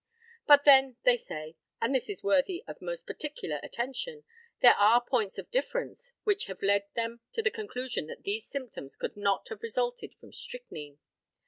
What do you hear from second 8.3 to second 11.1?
symptoms could not have resulted from strychnine.